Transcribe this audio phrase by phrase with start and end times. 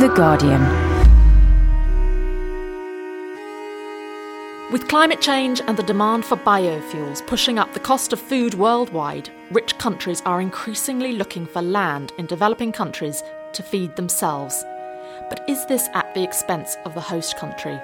[0.00, 0.60] The Guardian.
[4.72, 9.30] With climate change and the demand for biofuels pushing up the cost of food worldwide,
[9.52, 13.22] rich countries are increasingly looking for land in developing countries
[13.52, 14.64] to feed themselves.
[15.30, 17.78] But is this at the expense of the host country?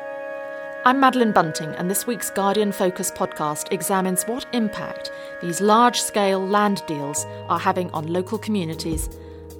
[0.84, 6.45] I'm Madeleine Bunting, and this week's Guardian Focus podcast examines what impact these large scale
[6.45, 9.08] land deals are having on local communities,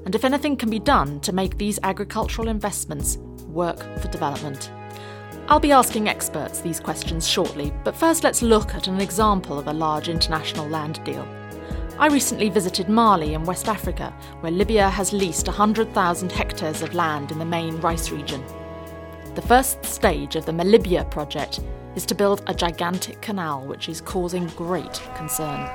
[0.05, 4.70] and if anything can be done to make these agricultural investments work for development.
[5.48, 9.66] I'll be asking experts these questions shortly, but first let's look at an example of
[9.66, 11.27] a large international land deal.
[11.98, 17.30] I recently visited Mali in West Africa, where Libya has leased 100,000 hectares of land
[17.30, 18.42] in the main rice region.
[19.34, 21.61] The first stage of the Malibya project
[21.97, 25.69] is to build a gigantic canal which is causing great concern.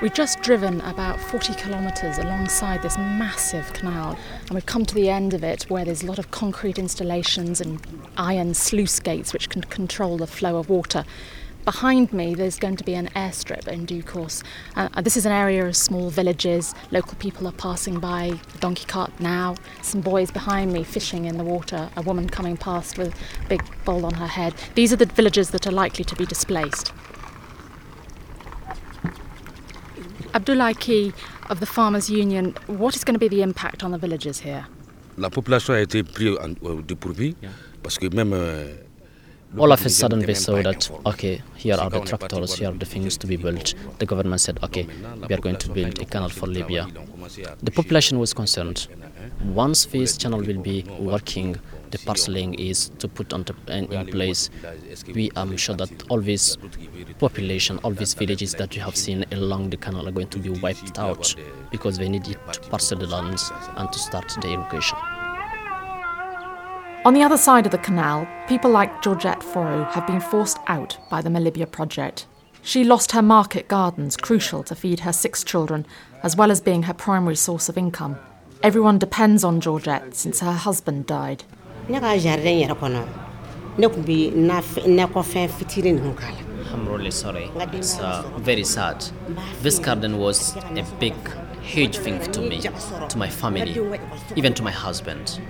[0.00, 5.10] We've just driven about 40 kilometres alongside this massive canal, and we've come to the
[5.10, 9.50] end of it where there's a lot of concrete installations and iron sluice gates which
[9.50, 11.04] can control the flow of water.
[11.66, 14.42] Behind me, there's going to be an airstrip in due course.
[14.74, 16.74] Uh, this is an area of small villages.
[16.90, 19.54] Local people are passing by the donkey cart now.
[19.82, 21.90] Some boys behind me fishing in the water.
[21.98, 24.54] A woman coming past with a big bowl on her head.
[24.74, 26.94] These are the villages that are likely to be displaced.
[30.32, 31.12] Abdoulaye Key
[31.48, 34.64] of the Farmers Union, what is going to be the impact on the villages here?
[35.18, 37.34] La population a été prise au dépourvu
[37.82, 38.72] parce que même euh,
[39.58, 42.86] all of a sudden we saw that okay here are the tractors here are the
[42.86, 43.74] things to be built.
[43.98, 44.86] the government said okay
[45.28, 46.86] we are going to build a canal for libya.
[47.62, 48.86] The population was concerned.
[49.54, 51.56] once this channel will be working
[51.90, 54.50] the parceling is to put on in place
[55.14, 56.56] we are sure that all this
[57.18, 60.50] population all these villages that you have seen along the canal are going to be
[60.50, 61.34] wiped out
[61.70, 62.38] because they need to
[62.70, 64.98] parcel the lands and to start the irrigation
[67.02, 70.98] on the other side of the canal, people like Georgette Foro have been forced out
[71.08, 72.26] by the Malibya project.
[72.60, 75.86] She lost her market gardens, crucial to feed her six children,
[76.22, 78.18] as well as being her primary source of income.
[78.62, 81.44] Everyone depends on Georgette since her husband died.
[86.72, 87.50] I'm really sorry.
[87.72, 89.04] It's uh, very sad.
[89.60, 91.14] This garden was a big,
[91.62, 92.60] huge thing to me,
[93.08, 93.72] to my family,
[94.36, 95.40] even to my husband.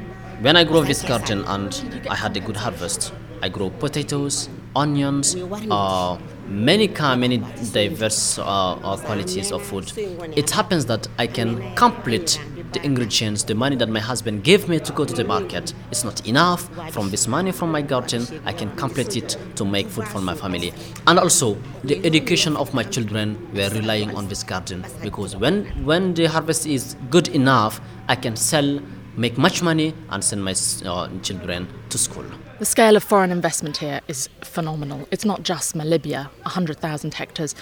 [0.40, 3.12] When I grow this garden and I had a good harvest,
[3.42, 5.36] I grow potatoes, onions,
[5.70, 7.38] uh, many kind, many
[7.72, 9.92] diverse uh, uh, qualities of food.
[10.36, 12.40] It happens that I can complete
[12.72, 15.74] the ingredients, the money that my husband gave me to go to the market.
[15.90, 16.68] It's not enough.
[16.92, 20.34] From this money from my garden, I can complete it to make food for my
[20.34, 20.72] family.
[21.06, 26.14] And also, the education of my children were relying on this garden because when when
[26.14, 28.80] the harvest is good enough, I can sell
[29.16, 30.54] make much money and send my
[30.84, 32.24] uh, children to school.
[32.58, 35.08] The scale of foreign investment here is phenomenal.
[35.10, 37.54] It's not just Malibya, 100,000 hectares.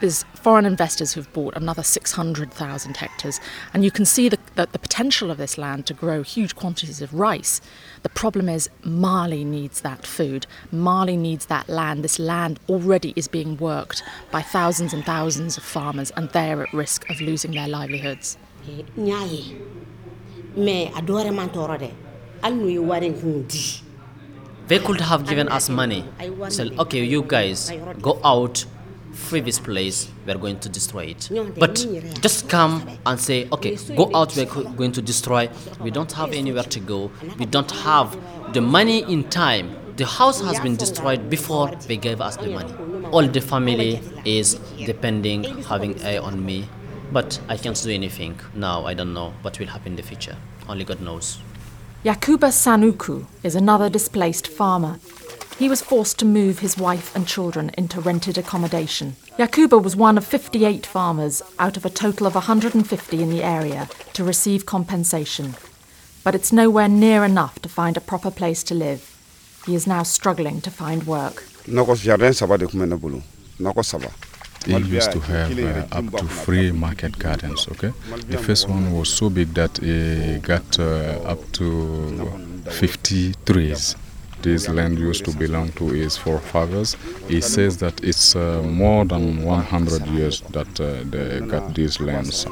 [0.00, 3.40] There's foreign investors who've bought another 600,000 hectares,
[3.72, 7.00] and you can see the, the, the, potential of this land to grow huge quantities
[7.00, 7.60] of rice.
[8.02, 10.46] The problem is Mali needs that food.
[10.70, 12.04] Mali needs that land.
[12.04, 16.72] This land already is being worked by thousands and thousands of farmers, and they're at
[16.72, 18.36] risk of losing their livelihoods.
[24.66, 26.04] They could have given us money.
[26.48, 27.70] Said, okay, you guys
[28.00, 28.64] go out,
[29.16, 31.28] free this place, we're going to destroy it.
[31.58, 31.74] But
[32.20, 35.48] just come and say, okay, go out, we're going to destroy.
[35.80, 37.10] We don't have anywhere to go.
[37.38, 38.16] We don't have
[38.52, 39.74] the money in time.
[39.96, 42.72] The house has been destroyed before they gave us the money.
[43.10, 44.54] All the family is
[44.84, 46.68] depending, having eye on me
[47.12, 48.84] but I can't do anything now.
[48.84, 50.36] I don't know what will happen in the future.
[50.68, 51.38] Only God knows.
[52.04, 54.98] Yakuba Sanuku is another displaced farmer.
[55.58, 59.16] He was forced to move his wife and children into rented accommodation.
[59.38, 63.88] Yakuba was one of 58 farmers out of a total of 150 in the area
[64.12, 65.54] to receive compensation.
[66.24, 69.00] But it's nowhere near enough to find a proper place to live.
[69.64, 71.42] He is now struggling to find work.
[74.66, 77.68] They used to have uh, up to three market gardens.
[77.68, 77.92] Okay,
[78.28, 81.62] the first one was so big that it got uh, up to
[82.68, 83.94] 50 trees.
[84.42, 86.96] This land used to belong to his forefathers.
[87.28, 92.46] He says that it's uh, more than 100 years that uh, they got these lands.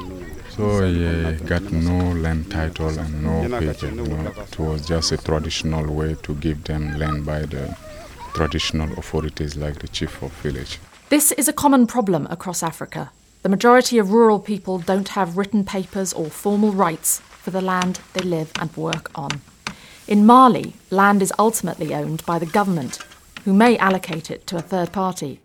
[0.49, 3.91] So he got no land title and no paper.
[3.91, 4.03] No,
[4.41, 7.75] it was just a traditional way to give them land by the
[8.33, 10.79] traditional authorities like the chief of village.
[11.09, 13.11] This is a common problem across Africa.
[13.45, 17.99] the majority of rural people don't have written papers or formal rights for the land
[18.13, 19.29] they live and work on.
[20.07, 22.99] In Mali, land is ultimately owned by the government,
[23.43, 25.39] who may allocate it to a third party.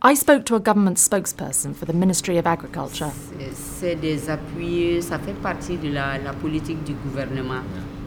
[0.00, 3.10] I spoke to a government spokesperson for the Ministry of Agriculture.
[3.52, 7.64] C'est des appuis, ça fait partie de la, la politique du gouvernement.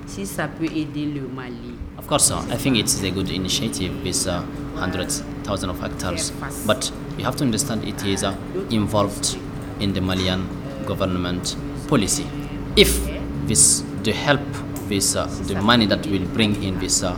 [0.08, 1.76] Si ça peut aider le Mali.
[1.98, 4.42] Of course, uh, I think it's a good initiative with uh,
[4.78, 6.32] hundreds, thousands of hectares.
[6.66, 8.34] But you have to understand it is uh,
[8.70, 9.38] involved
[9.82, 10.48] in the Malian
[10.86, 11.58] government
[11.90, 12.26] policy.
[12.78, 13.06] If
[13.48, 14.40] this, the help,
[14.94, 17.18] this, uh, the money that will bring in this uh,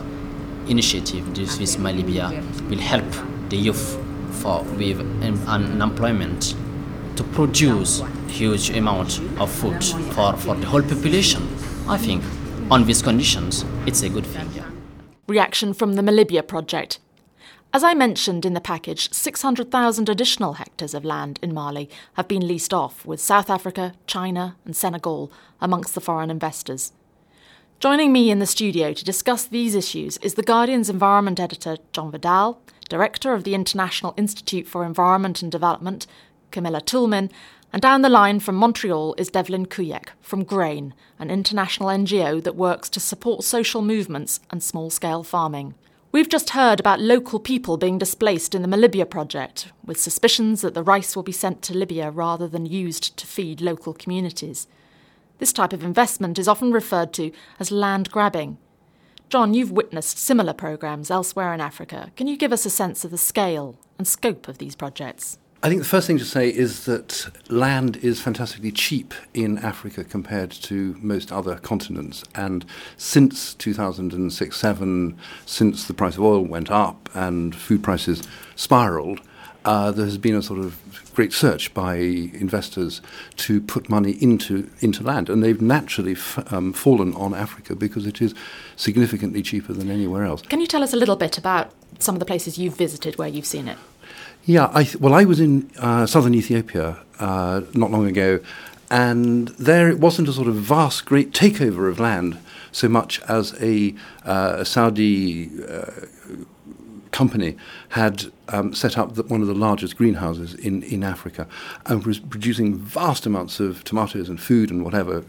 [0.66, 2.26] initiative, this, Malibya,
[2.70, 3.04] will help
[3.50, 3.98] the youth
[4.40, 4.98] for with
[5.46, 6.54] unemployment
[7.16, 9.84] to produce huge amount of food
[10.14, 11.42] for, for the whole population.
[11.86, 12.22] I think
[12.70, 14.48] on these conditions, it's a good thing.
[14.54, 14.70] Yeah.
[15.26, 16.98] Reaction from the Malibya project.
[17.74, 22.46] As I mentioned in the package, 600,000 additional hectares of land in Mali have been
[22.46, 25.30] leased off, with South Africa, China, and Senegal
[25.60, 26.92] amongst the foreign investors.
[27.78, 32.10] Joining me in the studio to discuss these issues is The Guardian's environment editor, John
[32.10, 32.58] Vidal,
[32.88, 36.06] director of the International Institute for Environment and Development,
[36.50, 37.30] Camilla Toulmin,
[37.74, 42.56] and down the line from Montreal is Devlin Kuyek from GRAIN, an international NGO that
[42.56, 45.74] works to support social movements and small scale farming.
[46.12, 50.72] We've just heard about local people being displaced in the Malibya project, with suspicions that
[50.72, 54.66] the rice will be sent to Libya rather than used to feed local communities.
[55.38, 58.58] This type of investment is often referred to as land grabbing.
[59.28, 62.12] John, you've witnessed similar programs elsewhere in Africa.
[62.16, 65.38] Can you give us a sense of the scale and scope of these projects?
[65.62, 70.04] I think the first thing to say is that land is fantastically cheap in Africa
[70.04, 72.22] compared to most other continents.
[72.34, 72.64] And
[72.96, 78.22] since 2006 7, since the price of oil went up and food prices
[78.54, 79.22] spiraled,
[79.66, 80.80] uh, there has been a sort of
[81.14, 83.02] great search by investors
[83.36, 88.06] to put money into into land, and they've naturally f- um, fallen on Africa because
[88.06, 88.34] it is
[88.76, 90.40] significantly cheaper than anywhere else.
[90.42, 93.28] Can you tell us a little bit about some of the places you've visited where
[93.28, 93.76] you've seen it?
[94.44, 98.38] Yeah, I th- well, I was in uh, southern Ethiopia uh, not long ago,
[98.88, 102.38] and there it wasn't a sort of vast, great takeover of land
[102.70, 105.90] so much as a, uh, a Saudi uh,
[107.10, 107.56] company
[107.90, 111.46] had um, set up the, one of the largest greenhouses in, in Africa
[111.86, 115.24] and was producing vast amounts of tomatoes and food and whatever,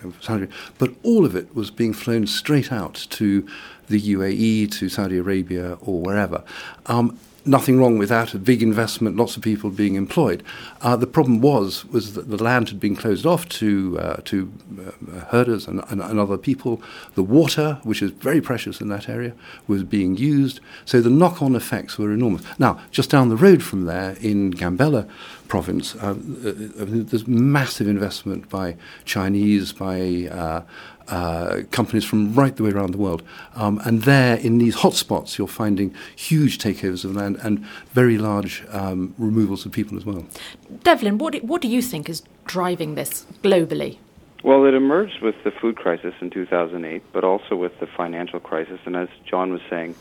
[0.77, 3.47] but all of it was being flown straight out to
[3.87, 6.43] the UAE, to Saudi Arabia, or wherever.
[6.87, 8.33] Um, nothing wrong with that.
[8.33, 10.43] A big investment, lots of people being employed.
[10.81, 14.51] Uh, the problem was was that the land had been closed off to uh, to
[14.79, 16.81] uh, herders and, and, and, other people.
[17.15, 19.33] The water, which is very precious in that area,
[19.67, 20.59] was being used.
[20.85, 22.43] So the knock-on effects were enormous.
[22.59, 25.09] Now, just down the road from there, in Gambela
[25.47, 30.65] province, uh, uh, there's massive investment by Chinese, by
[31.09, 33.23] uh, companies from right the way around the world.
[33.55, 38.65] Um, and there, in these hotspots, you're finding huge takeovers of land and very large
[38.69, 40.25] um, removals of people as well.
[40.83, 43.97] Devlin, what do, what do you think is driving this globally?
[44.43, 48.79] Well, it emerged with the food crisis in 2008, but also with the financial crisis.
[48.85, 49.95] And as John was saying,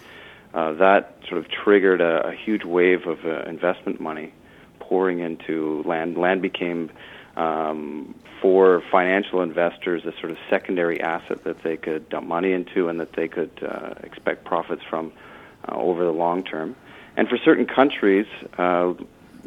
[0.55, 4.32] uh, that sort of triggered a, a huge wave of uh, investment money
[4.79, 6.17] pouring into land.
[6.17, 6.91] Land became
[7.37, 12.88] um, for financial investors a sort of secondary asset that they could dump money into
[12.88, 15.12] and that they could uh, expect profits from
[15.69, 16.76] uh, over the long term.
[17.16, 18.26] And for certain countries
[18.59, 18.95] uh,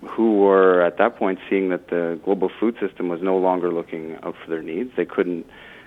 [0.04, 4.18] who were at that point seeing that the global food system was no longer looking
[4.24, 5.46] out for their needs, they couldn't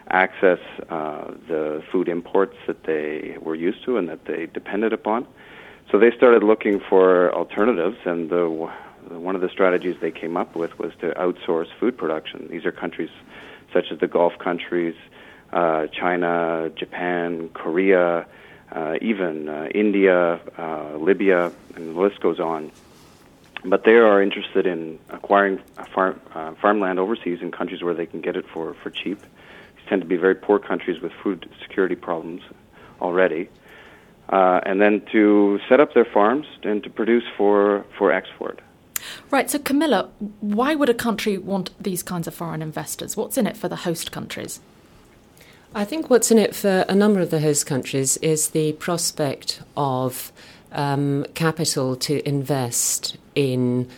[0.08, 0.58] access
[0.90, 5.26] uh, the food imports that they were used to and that they depended upon.
[5.90, 8.70] So they started looking for alternatives, and the
[9.08, 12.48] one of the strategies they came up with was to outsource food production.
[12.50, 13.10] These are countries
[13.72, 14.94] such as the Gulf countries,
[15.52, 18.26] uh, China, Japan, Korea,
[18.70, 22.70] uh, even uh, India, uh, Libya, and the list goes on.
[23.64, 25.60] But they are interested in acquiring
[25.94, 29.20] farm, uh, farmland overseas in countries where they can get it for, for cheap.
[29.20, 32.42] These tend to be very poor countries with food security problems
[33.00, 33.48] already.
[34.28, 38.60] Uh, and then to set up their farms and to produce for, for export.
[39.30, 43.16] Right, so Camilla, why would a country want these kinds of foreign investors?
[43.16, 44.60] What's in it for the host countries?
[45.74, 49.62] I think what's in it for a number of the host countries is the prospect
[49.76, 50.30] of
[50.70, 53.88] um, capital to invest in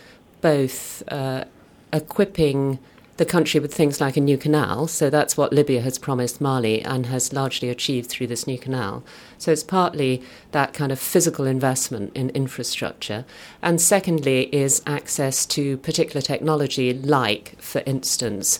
[0.41, 1.43] both uh,
[1.91, 2.79] equipping
[3.17, 4.87] the country with things like a new canal.
[4.87, 9.03] So that's what Libya has promised Mali and has largely achieved through this new canal.
[9.37, 13.23] So it's partly that kind of physical investment in infrastructure.
[13.61, 18.59] And secondly, is access to particular technology, like, for instance,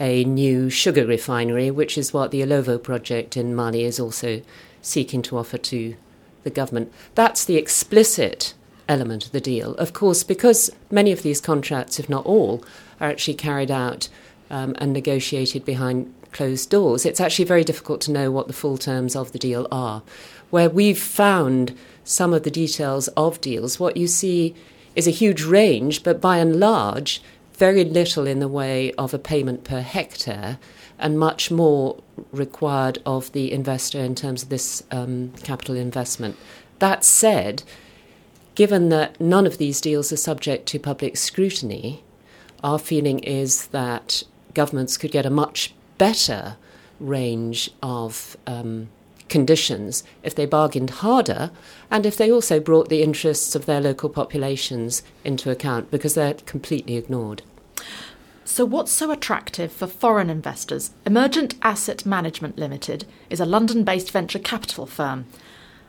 [0.00, 4.42] a new sugar refinery, which is what the Illovo project in Mali is also
[4.80, 5.94] seeking to offer to
[6.42, 6.92] the government.
[7.14, 8.54] That's the explicit
[8.88, 9.74] element of the deal.
[9.74, 12.64] Of course, because many of these contracts, if not all,
[13.02, 14.08] are actually carried out
[14.50, 18.78] um, and negotiated behind closed doors, it's actually very difficult to know what the full
[18.78, 20.02] terms of the deal are.
[20.50, 24.54] Where we've found some of the details of deals, what you see
[24.94, 27.22] is a huge range, but by and large,
[27.54, 30.58] very little in the way of a payment per hectare,
[30.98, 36.36] and much more required of the investor in terms of this um, capital investment.
[36.78, 37.62] That said,
[38.54, 42.02] given that none of these deals are subject to public scrutiny,
[42.62, 44.22] our feeling is that
[44.54, 46.56] governments could get a much better
[47.00, 48.88] range of um,
[49.28, 51.50] conditions if they bargained harder
[51.90, 56.34] and if they also brought the interests of their local populations into account because they're
[56.34, 57.42] completely ignored.
[58.44, 60.90] So, what's so attractive for foreign investors?
[61.06, 65.24] Emergent Asset Management Limited is a London based venture capital firm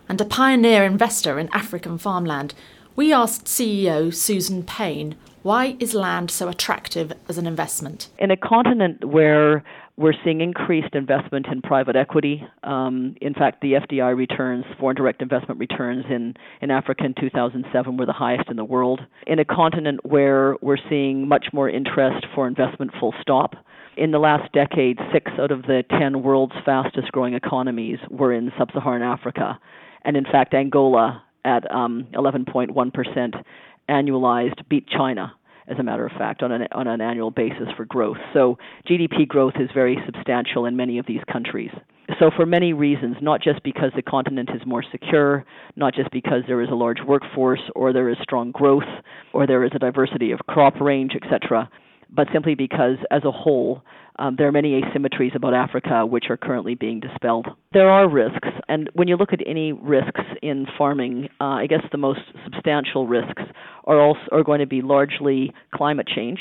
[0.08, 2.54] and a pioneer investor in African farmland.
[2.96, 8.10] We asked CEO Susan Payne why is land so attractive as an investment?
[8.18, 9.64] In a continent where
[9.96, 12.44] we're seeing increased investment in private equity.
[12.64, 17.98] Um, in fact, the FDI returns, foreign direct investment returns in, in Africa in 2007
[17.98, 19.02] were the highest in the world.
[19.28, 23.54] In a continent where we're seeing much more interest for investment full stop.
[23.96, 28.52] In the last decade, six out of the 10 world's fastest growing economies were in
[28.58, 29.60] sub Saharan Africa.
[30.04, 33.44] And in fact, Angola at um, 11.1%
[33.90, 35.34] annualized beat China
[35.68, 38.18] as a matter of fact, on an, on an annual basis for growth.
[38.34, 41.72] So GDP growth is very substantial in many of these countries.
[42.20, 45.46] So, for many reasons, not just because the continent is more secure,
[45.78, 48.84] not just because there is a large workforce, or there is strong growth,
[49.32, 51.70] or there is a diversity of crop range, etc.,
[52.16, 53.82] but simply because, as a whole,
[54.20, 57.48] um, there are many asymmetries about Africa which are currently being dispelled.
[57.74, 61.82] There are risks, and when you look at any risks in farming, uh, I guess
[61.92, 63.42] the most substantial risks
[63.86, 66.40] are also are going to be largely climate change,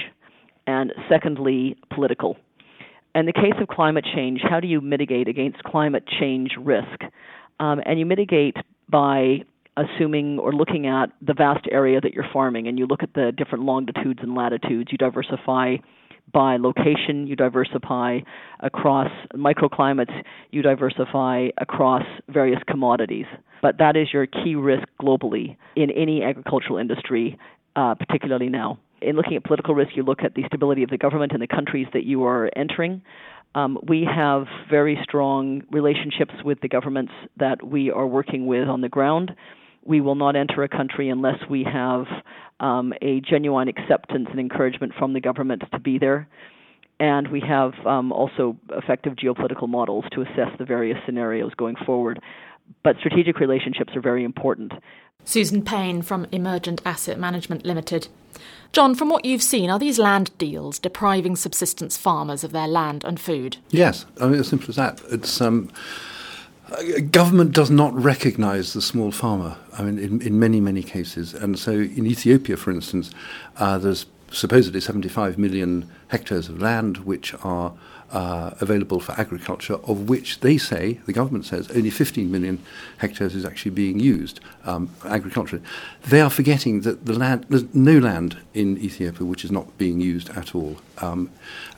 [0.66, 2.36] and secondly, political.
[3.14, 7.02] In the case of climate change, how do you mitigate against climate change risk?
[7.60, 8.56] Um, and you mitigate
[8.88, 9.44] by
[9.76, 13.32] assuming or looking at the vast area that you're farming, and you look at the
[13.36, 14.90] different longitudes and latitudes.
[14.92, 15.76] You diversify
[16.32, 18.20] by location, you diversify
[18.60, 20.12] across microclimates,
[20.50, 23.26] you diversify across various commodities.
[23.60, 27.38] But that is your key risk globally in any agricultural industry,
[27.76, 28.78] uh, particularly now.
[29.00, 31.46] In looking at political risk, you look at the stability of the government in the
[31.46, 33.02] countries that you are entering.
[33.54, 38.80] Um, we have very strong relationships with the governments that we are working with on
[38.80, 39.32] the ground.
[39.84, 42.06] We will not enter a country unless we have
[42.60, 46.28] um, a genuine acceptance and encouragement from the government to be there.
[47.00, 52.20] And we have um, also effective geopolitical models to assess the various scenarios going forward.
[52.84, 54.72] But strategic relationships are very important.
[55.24, 58.08] Susan Payne from Emergent Asset Management Limited.
[58.72, 63.04] John, from what you've seen, are these land deals depriving subsistence farmers of their land
[63.04, 63.58] and food?
[63.70, 65.00] Yes, I mean, as simple as that.
[65.10, 65.70] It's um,
[67.10, 69.56] government does not recognize the small farmer.
[69.78, 71.34] I mean, in, in many, many cases.
[71.34, 73.10] And so in Ethiopia, for instance,
[73.56, 77.72] uh, there's supposedly 75 million hectares of land which are
[78.12, 82.62] uh, available for agriculture, of which they say, the government says, only 15 million
[82.98, 85.60] hectares is actually being used um, for agriculture.
[86.06, 90.00] They are forgetting that the land, there's no land in Ethiopia which is not being
[90.00, 90.76] used at all.
[90.98, 91.30] Um,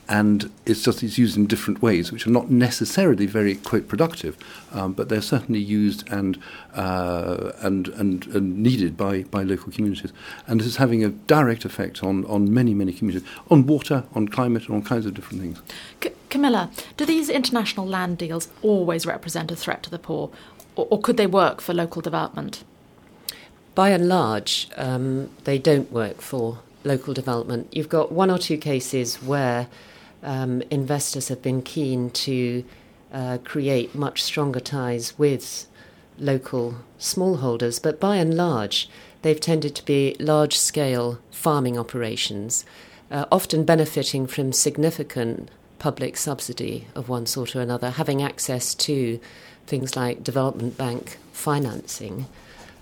[0.07, 4.37] and it's just it's used in different ways, which are not necessarily very quite productive,
[4.71, 6.37] um, but they're certainly used and,
[6.75, 10.13] uh, and and and needed by, by local communities,
[10.45, 14.27] and this is having a direct effect on, on many many communities, on water, on
[14.27, 16.13] climate, and all kinds of different things.
[16.35, 20.29] Camilla, do these international land deals always represent a threat to the poor,
[20.75, 22.65] or, or could they work for local development?
[23.73, 27.69] By and large, um, they don't work for local development.
[27.71, 29.67] You've got one or two cases where
[30.23, 32.65] um, investors have been keen to
[33.13, 35.67] uh, create much stronger ties with
[36.19, 38.89] local smallholders, but by and large,
[39.21, 42.65] they've tended to be large scale farming operations,
[43.09, 49.19] uh, often benefiting from significant public subsidy of one sort or another, having access to
[49.67, 52.27] things like development bank financing,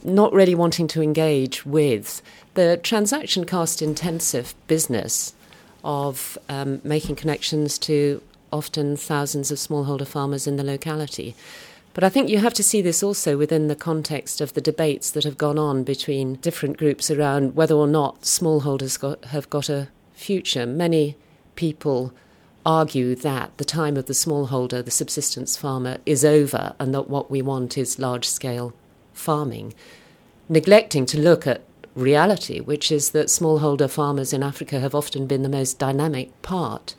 [0.04, 2.22] not really wanting to engage with
[2.54, 5.34] the transaction cost intensive business
[5.84, 8.22] of um, making connections to
[8.52, 11.36] often thousands of smallholder farmers in the locality.
[11.94, 15.12] But I think you have to see this also within the context of the debates
[15.12, 19.70] that have gone on between different groups around whether or not smallholders got, have got
[19.70, 20.66] a future.
[20.66, 21.16] Many
[21.56, 22.14] people
[22.66, 27.30] argue that the time of the smallholder, the subsistence farmer, is over and that what
[27.30, 28.74] we want is large scale
[29.14, 29.74] farming,
[30.50, 31.64] neglecting to look at
[31.96, 36.96] reality, which is that smallholder farmers in Africa have often been the most dynamic part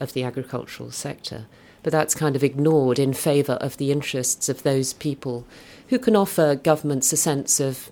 [0.00, 1.46] of the agricultural sector.
[1.82, 5.46] But that's kind of ignored in favour of the interests of those people
[5.88, 7.90] who can offer governments a sense of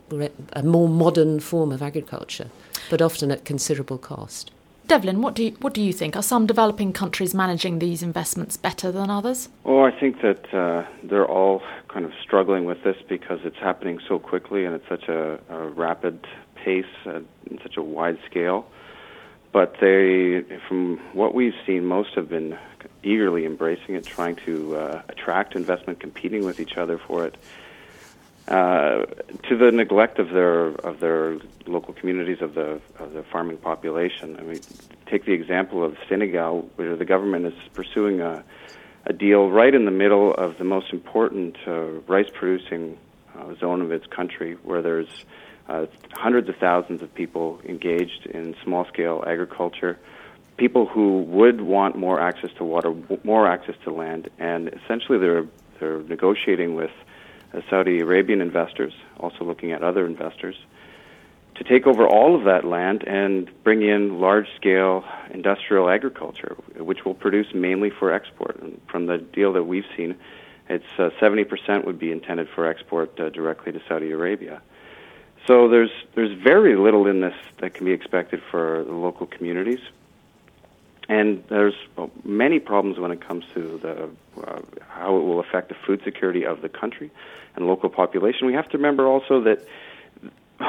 [0.52, 2.50] a more modern form of agriculture,
[2.90, 4.50] but often at considerable cost.
[4.86, 6.14] Devlin, what do you, what do you think?
[6.14, 9.48] Are some developing countries managing these investments better than others?
[9.64, 13.98] Oh, I think that uh, they're all kind of struggling with this because it's happening
[14.06, 16.24] so quickly and it's such a, a rapid
[16.54, 18.66] pace in such a wide scale.
[19.52, 22.56] But they, from what we've seen, most have been
[23.02, 27.36] eagerly embracing it, trying to uh, attract investment, competing with each other for it
[28.48, 29.04] uh,
[29.48, 34.36] to the neglect of their of their local communities of the of the farming population.
[34.38, 34.60] I mean,
[35.06, 38.44] take the example of Senegal, where the government is pursuing a
[39.06, 42.98] a deal right in the middle of the most important uh, rice producing
[43.36, 45.08] uh, zone of its country, where there's
[45.68, 49.98] uh, hundreds of thousands of people engaged in small scale agriculture,
[50.56, 55.46] people who would want more access to water, more access to land, and essentially they're
[55.78, 56.90] they're negotiating with
[57.68, 60.56] Saudi Arabian investors, also looking at other investors,
[61.56, 67.04] to take over all of that land and bring in large scale industrial agriculture, which
[67.04, 68.60] will produce mainly for export.
[68.60, 70.16] And from the deal that we've seen,
[70.68, 74.60] it's uh, 70% would be intended for export uh, directly to Saudi Arabia.
[75.46, 79.78] So there's there's very little in this that can be expected for the local communities,
[81.08, 81.74] and there's
[82.24, 84.10] many problems when it comes to the
[84.42, 87.10] uh, how it will affect the food security of the country
[87.54, 88.46] and local population.
[88.46, 89.64] We have to remember also that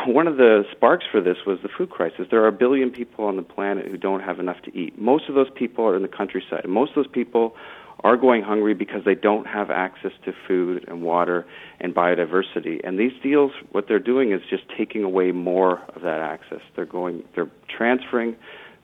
[0.06, 2.28] one of the sparks for this was the food crisis.
[2.30, 5.00] There are a billion people on the planet who don't have enough to eat.
[5.00, 6.68] Most of those people are in the countryside.
[6.68, 7.56] Most of those people
[8.04, 11.46] are going hungry because they don't have access to food and water
[11.80, 12.80] and biodiversity.
[12.84, 16.62] And these deals, what they're doing is just taking away more of that access.
[16.76, 18.36] They're going, they're transferring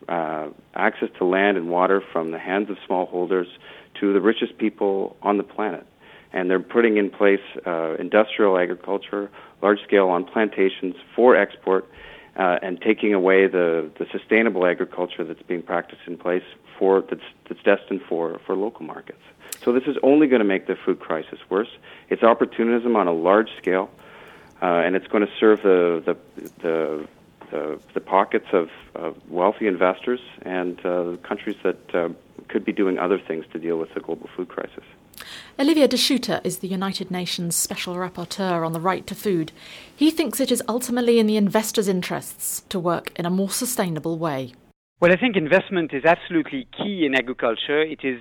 [0.10, 3.48] uh, access to land and water from the hands of smallholders
[4.00, 5.86] to the richest people on the planet
[6.34, 9.30] and they're putting in place uh, industrial agriculture,
[9.62, 11.88] large scale on plantations for export,
[12.36, 16.44] uh, and taking away the, the sustainable agriculture that's being practiced in place
[16.80, 19.22] for that's that's destined for for local markets.
[19.63, 21.70] So this is only going to make the food crisis worse.
[22.10, 23.92] It's opportunism on a large scale,
[24.62, 26.18] uh, and it's going to serve the the
[26.63, 27.08] the
[27.54, 32.10] the, the pockets of, of wealthy investors and uh, countries that uh,
[32.48, 34.84] could be doing other things to deal with the global food crisis.
[35.60, 39.52] Olivier De Schutter is the United Nations Special Rapporteur on the right to food.
[39.96, 44.18] He thinks it is ultimately in the investors' interests to work in a more sustainable
[44.18, 44.54] way.
[45.00, 47.82] Well, I think investment is absolutely key in agriculture.
[47.82, 48.20] It is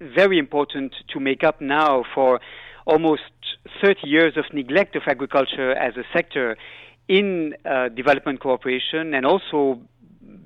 [0.00, 2.40] very important to make up now for
[2.86, 3.22] almost
[3.82, 6.56] 30 years of neglect of agriculture as a sector
[7.08, 9.80] in uh, development cooperation and also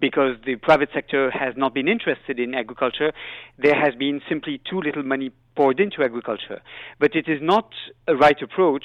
[0.01, 3.13] because the private sector has not been interested in agriculture,
[3.59, 6.61] there has been simply too little money poured into agriculture.
[7.01, 7.71] But it is not
[8.07, 8.85] a right approach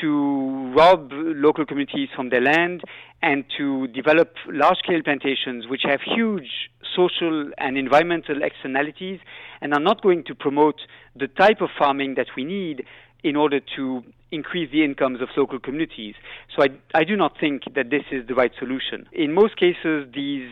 [0.00, 2.82] to rob local communities from their land
[3.22, 9.20] and to develop large scale plantations which have huge social and environmental externalities
[9.60, 10.80] and are not going to promote
[11.14, 12.84] the type of farming that we need
[13.22, 16.14] in order to increase the incomes of local communities.
[16.54, 19.06] So I, I do not think that this is the right solution.
[19.12, 20.50] In most cases, these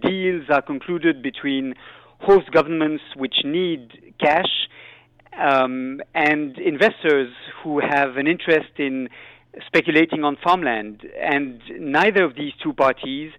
[0.00, 1.74] deals are concluded between
[2.20, 4.68] host governments which need cash
[5.38, 9.08] um, and investors who have an interest in
[9.66, 11.04] speculating on farmland.
[11.20, 13.32] And neither of these two parties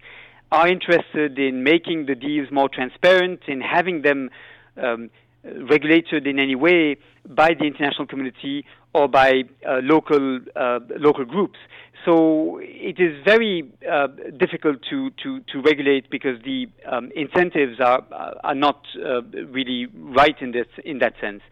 [0.52, 4.30] are interested in making the deals more transparent, in having them
[4.76, 5.10] um,
[5.44, 6.96] regulated in any way
[7.28, 11.58] by the international community or by uh, local uh, local groups.
[12.04, 14.06] So it is very uh,
[14.38, 18.02] difficult to, to, to regulate because the um, incentives are
[18.42, 21.42] are not uh, really right in this in that sense.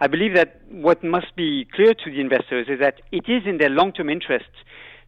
[0.00, 3.58] I believe that what must be clear to the investors is that it is in
[3.58, 4.50] their long-term interest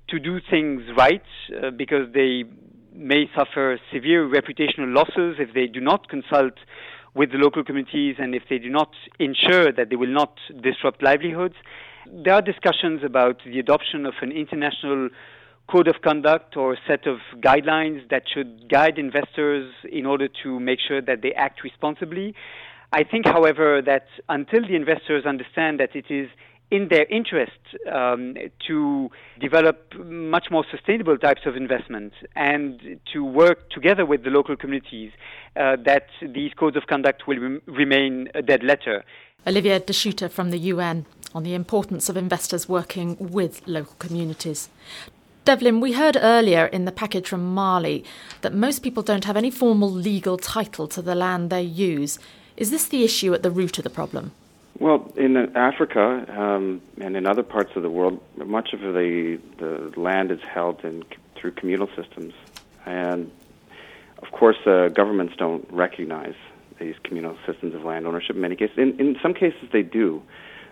[0.09, 1.23] to do things right
[1.63, 2.45] uh, because they
[2.93, 6.55] may suffer severe reputational losses if they do not consult
[7.15, 11.03] with the local communities and if they do not ensure that they will not disrupt
[11.03, 11.55] livelihoods.
[12.07, 15.11] There are discussions about the adoption of an international
[15.71, 20.59] code of conduct or a set of guidelines that should guide investors in order to
[20.59, 22.35] make sure that they act responsibly.
[22.93, 26.29] I think, however, that until the investors understand that it is
[26.71, 27.59] in their interest
[27.93, 34.31] um, to develop much more sustainable types of investment and to work together with the
[34.31, 35.11] local communities,
[35.57, 39.05] uh, that these codes of conduct will rem- remain a dead letter.
[39.47, 44.69] Olivier De Schutter from the UN on the importance of investors working with local communities.
[45.45, 48.05] Devlin, we heard earlier in the package from Mali
[48.43, 52.19] that most people don't have any formal legal title to the land they use.
[52.57, 54.33] Is this the issue at the root of the problem?
[54.81, 59.93] Well, in Africa um, and in other parts of the world, much of the the
[60.01, 61.05] land is held in
[61.37, 62.33] through communal systems,
[62.87, 63.31] and
[64.23, 66.35] of course, uh, governments don't recognize
[66.79, 68.37] these communal systems of land ownership.
[68.37, 70.23] In many cases, in, in some cases, they do,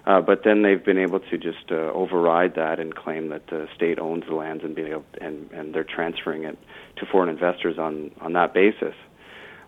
[0.06, 3.68] uh, but then they've been able to just uh, override that and claim that the
[3.76, 6.58] state owns the lands and being able, and and they're transferring it
[6.96, 8.94] to foreign investors on on that basis.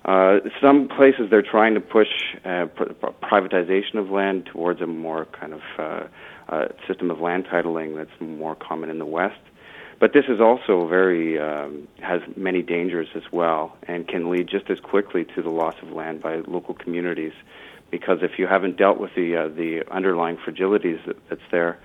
[0.05, 2.09] Uh, some places they're trying to push
[2.45, 6.07] uh, pr- privatization of land towards a more kind of uh,
[6.49, 9.39] uh, system of land titling that's more common in the West.
[9.99, 14.71] But this is also very um, has many dangers as well, and can lead just
[14.71, 17.35] as quickly to the loss of land by local communities,
[17.91, 21.79] because if you haven't dealt with the uh, the underlying fragilities that, that's there,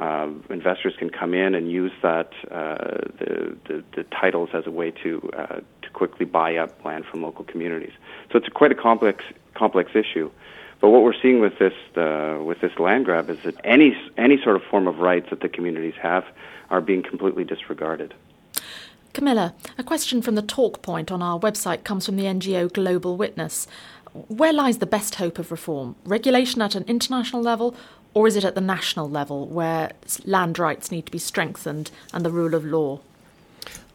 [0.00, 2.74] um, investors can come in and use that uh,
[3.18, 7.22] the, the, the titles as a way to uh, to quickly buy up land from
[7.22, 7.92] local communities.
[8.32, 9.22] So it's a quite a complex
[9.54, 10.30] complex issue.
[10.80, 14.42] But what we're seeing with this uh, with this land grab is that any any
[14.42, 16.24] sort of form of rights that the communities have
[16.70, 18.14] are being completely disregarded.
[19.12, 23.18] Camilla, a question from the talk point on our website comes from the NGO Global
[23.18, 23.66] Witness.
[24.12, 25.94] Where lies the best hope of reform?
[26.04, 27.76] Regulation at an international level
[28.14, 29.92] or is it at the national level where
[30.24, 33.00] land rights need to be strengthened and the rule of law?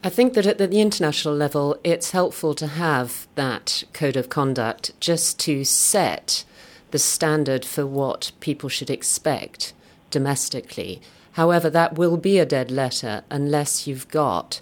[0.03, 4.91] I think that at the international level, it's helpful to have that code of conduct
[4.99, 6.45] just to set
[6.91, 9.73] the standard for what people should expect
[10.11, 11.01] domestically.
[11.33, 14.59] However, that will be a dead letter unless you've got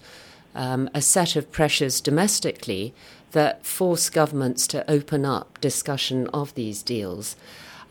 [0.56, 2.94] um, a set of pressures domestically
[3.34, 7.36] that force governments to open up discussion of these deals.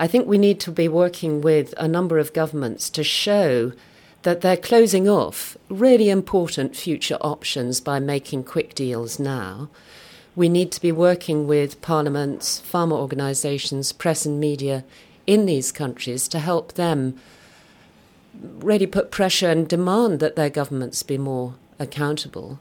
[0.02, 3.70] I think we need to be working with a number of governments to show
[4.22, 9.68] that they're closing off really important future options by making quick deals now.
[10.34, 14.82] We need to be working with parliaments, farmer organisations, press and media
[15.28, 17.14] in these countries to help them
[18.34, 22.58] really put pressure and demand that their governments be more accountable.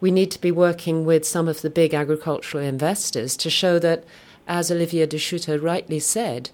[0.00, 4.02] We need to be working with some of the big agricultural investors to show that
[4.46, 6.50] as Olivier de Schutter rightly said,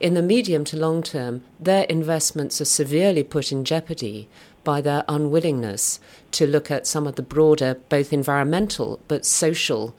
[0.00, 4.28] in the medium to long term, their investments are severely put in jeopardy
[4.62, 5.98] by their unwillingness
[6.32, 9.94] to look at some of the broader, both environmental but social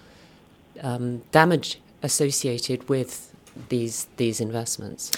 [0.81, 3.35] um, damage associated with
[3.67, 5.11] these these investments.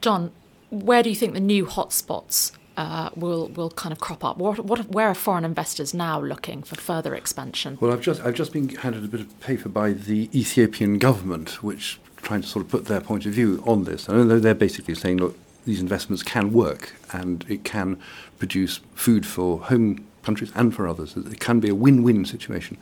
[0.00, 0.30] John,
[0.70, 4.36] where do you think the new hotspots uh, will will kind of crop up?
[4.38, 7.78] What, what, where are foreign investors now looking for further expansion?
[7.80, 11.62] Well, I've just I've just been handed a bit of paper by the Ethiopian government,
[11.62, 14.08] which trying to sort of put their point of view on this.
[14.08, 17.98] And they're basically saying, look, these investments can work and it can
[18.38, 21.16] produce food for home countries and for others.
[21.16, 22.76] It can be a win-win situation.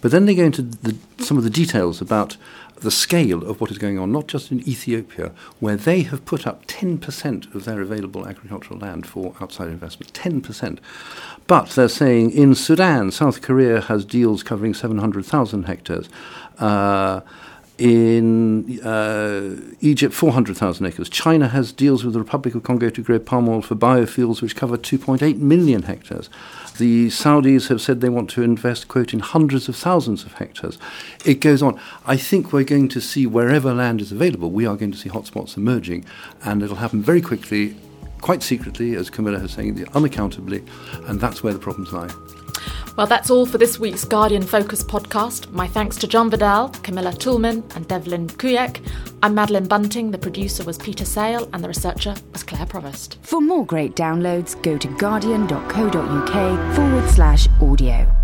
[0.00, 2.36] But then they go into the, some of the details about
[2.76, 6.46] the scale of what is going on, not just in Ethiopia, where they have put
[6.46, 10.12] up 10% of their available agricultural land for outside investment.
[10.12, 10.78] 10%.
[11.46, 16.08] But they're saying in Sudan, South Korea has deals covering 700,000 hectares.
[16.58, 17.20] Uh,
[17.76, 21.08] in uh, Egypt, 400,000 acres.
[21.08, 24.54] China has deals with the Republic of Congo to grow palm oil for biofuels, which
[24.54, 26.30] cover 2.8 million hectares.
[26.78, 30.78] The Saudis have said they want to invest, quote, in hundreds of thousands of hectares.
[31.24, 31.80] It goes on.
[32.06, 35.08] I think we're going to see wherever land is available, we are going to see
[35.08, 36.04] hotspots emerging,
[36.44, 37.76] and it'll happen very quickly,
[38.20, 40.64] quite secretly, as Camilla is saying, unaccountably,
[41.06, 42.10] and that's where the problems lie.
[42.96, 45.50] Well, that's all for this week's Guardian Focus podcast.
[45.50, 48.80] My thanks to John Vidal, Camilla Toulmin, and Devlin Kuyek.
[49.20, 53.18] I'm Madeleine Bunting, the producer was Peter Sale, and the researcher was Claire Provost.
[53.22, 58.23] For more great downloads, go to guardian.co.uk forward slash audio.